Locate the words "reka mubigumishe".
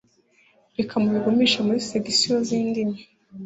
0.77-1.59